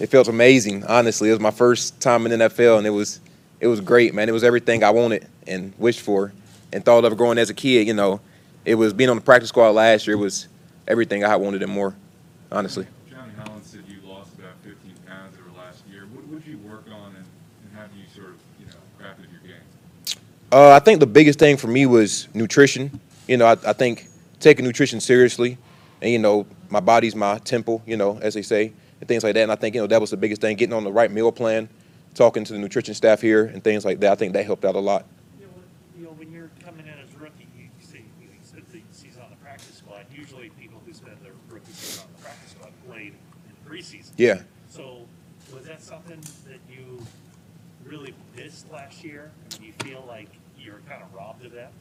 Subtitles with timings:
[0.00, 0.84] it felt amazing.
[0.84, 3.20] Honestly, it was my first time in the NFL, and it was
[3.60, 4.28] it was great, man.
[4.28, 6.32] It was everything I wanted and wished for,
[6.72, 7.86] and thought of growing as a kid.
[7.86, 8.20] You know,
[8.64, 10.16] it was being on the practice squad last year.
[10.16, 10.48] It was
[10.86, 11.94] everything I wanted and more.
[12.50, 12.86] Honestly.
[13.10, 16.06] Johnny Holland said you lost about 15 pounds over last year.
[16.12, 19.30] What would you work on, and, and how do you sort of, you know, crafted
[19.30, 19.60] your game?
[20.50, 23.00] Uh, I think the biggest thing for me was nutrition.
[23.26, 24.08] You know, I, I think
[24.40, 25.58] taking nutrition seriously,
[26.00, 27.82] and you know, my body's my temple.
[27.84, 29.42] You know, as they say, and things like that.
[29.42, 31.32] And I think you know that was the biggest thing, getting on the right meal
[31.32, 31.68] plan,
[32.14, 34.12] talking to the nutrition staff here, and things like that.
[34.12, 35.06] I think that helped out a lot.
[35.38, 38.26] You know, when- you know, when you're coming in as a rookie, you say, you
[38.28, 40.04] know, you the season on the practice squad.
[40.14, 43.12] Usually people who spend their rookie season on the practice squad played
[43.48, 44.12] in preseason.
[44.16, 44.42] Yeah.
[44.68, 45.06] So
[45.54, 47.02] was that something that you
[47.84, 49.30] really missed last year?
[49.56, 51.72] I mean, you feel like you were kind of robbed of that?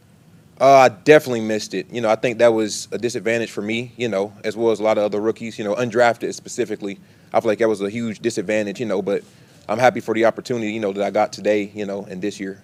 [0.60, 1.92] Uh, I definitely missed it.
[1.92, 4.80] You know, I think that was a disadvantage for me, you know, as well as
[4.80, 7.00] a lot of other rookies, you know, undrafted specifically.
[7.32, 9.24] I feel like that was a huge disadvantage, you know, but
[9.70, 12.40] I'm happy for the opportunity, you know, that I got today, you know, and this
[12.40, 12.64] year.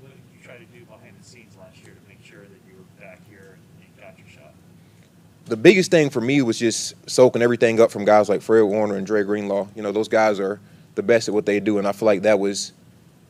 [0.00, 2.60] What did you try to do behind the scenes last year to make sure that
[2.68, 4.52] you were back here and you got your shot?
[5.46, 8.94] The biggest thing for me was just soaking everything up from guys like Fred Warner
[8.94, 9.66] and Dre Greenlaw.
[9.74, 10.60] You know, those guys are
[10.94, 12.72] the best at what they do, and I feel like that was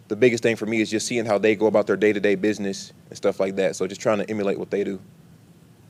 [0.09, 2.93] the biggest thing for me is just seeing how they go about their day-to-day business
[3.15, 3.77] and stuff like that.
[3.77, 5.01] So just trying to emulate what they do.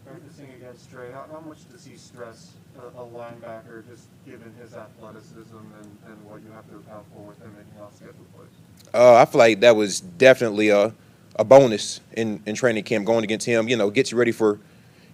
[0.05, 4.75] Practicing against Trey, how, how much does he stress a, a linebacker just given his
[4.75, 8.49] athleticism and, and what you have to account for with him making off schedule plays?
[8.93, 10.93] Uh, I feel like that was definitely a,
[11.37, 13.69] a bonus in, in training camp going against him.
[13.69, 14.61] You know, gets you ready for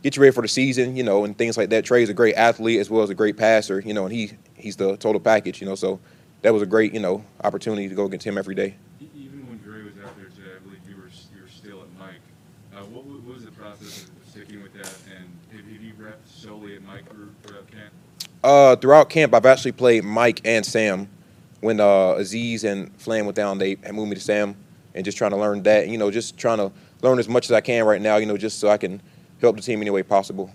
[0.02, 0.96] get you ready for the season.
[0.96, 1.84] You know, and things like that.
[1.84, 3.80] Trey's a great athlete as well as a great passer.
[3.80, 5.60] You know, and he he's the total package.
[5.60, 6.00] You know, so
[6.42, 8.74] that was a great you know opportunity to go against him every day.
[9.00, 10.68] E- Even when Dre was out there today, I
[11.30, 12.20] believe you were still at Mike.
[12.74, 14.92] Uh, what, what was the process of sticking with that?
[15.16, 17.92] And have, have you repped solely at Mike through- throughout camp?
[18.42, 21.08] Uh, throughout camp, I've actually played Mike and Sam.
[21.60, 21.84] When uh,
[22.16, 24.56] Azeez and Flan went down, they had moved me to Sam,
[24.94, 25.88] and just trying to learn that.
[25.88, 28.16] You know, just trying to learn as much as I can right now.
[28.16, 29.02] You know, just so I can
[29.42, 30.50] help the team any way possible.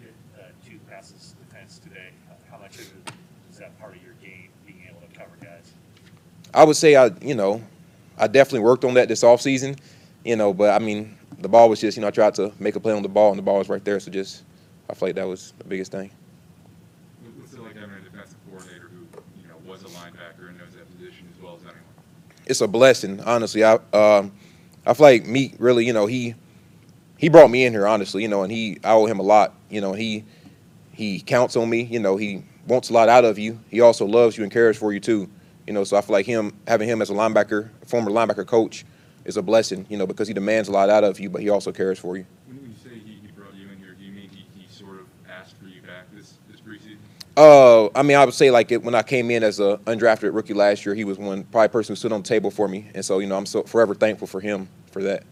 [0.00, 0.06] You
[0.38, 2.10] uh, two passes defense today.
[2.28, 3.12] How- How much is it
[3.50, 5.72] is that part of your game, being able to cover guys?
[6.54, 7.60] I would say I, you know,
[8.16, 9.76] I definitely worked on that this offseason,
[10.26, 12.74] you know, but I mean, the ball was just, you know, I tried to make
[12.74, 14.00] a play on the ball and the ball was right there.
[14.00, 14.42] So just,
[14.90, 16.10] I feel like that was the biggest thing.
[17.38, 19.06] What's it like having a defensive coordinator who
[19.40, 21.80] you know was a linebacker and knows that position as well as anyone?
[22.44, 23.62] It's a blessing, honestly.
[23.62, 24.32] I, um,
[24.84, 26.34] I feel like me really, you know, he,
[27.18, 29.54] he brought me in here, honestly, you know, and he, I owe him a lot,
[29.70, 30.24] you know, he,
[30.90, 33.60] he counts on me, you know, he wants a lot out of you.
[33.68, 35.30] He also loves you and cares for you too,
[35.68, 38.84] you know, so I feel like him, having him as a linebacker, former linebacker coach
[39.26, 41.50] is a blessing, you know, because he demands a lot out of you, but he
[41.50, 42.24] also cares for you.
[42.46, 44.68] When when you say he, he brought you in here, do you mean he, he
[44.68, 46.96] sort of asked for you back this, this preseason?
[47.36, 50.34] Uh, I mean, I would say like it, when I came in as a undrafted
[50.34, 52.90] rookie last year, he was one probably person who stood on the table for me,
[52.94, 55.24] and so you know I'm so forever thankful for him for that.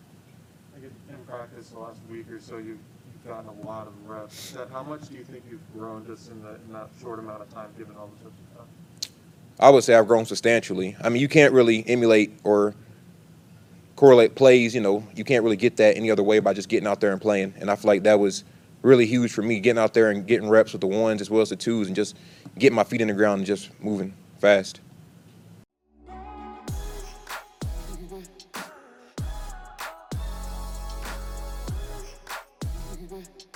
[0.74, 3.92] Like in, in practice the last week or so, you've, you've gotten a lot of
[4.08, 4.50] reps.
[4.50, 7.42] That, how much do you think you've grown just in, the, in that short amount
[7.42, 8.66] of time, given all the reps you've done?
[9.60, 10.96] I would say I've grown substantially.
[11.00, 12.74] I mean, you can't really emulate or
[14.04, 16.86] correlate plays, you know, you can't really get that any other way by just getting
[16.86, 17.54] out there and playing.
[17.56, 18.44] And I feel like that was
[18.82, 21.40] really huge for me, getting out there and getting reps with the ones as well
[21.40, 22.14] as the twos and just
[22.58, 24.82] getting my feet in the ground and just moving fast.
[33.00, 33.53] Mm-hmm.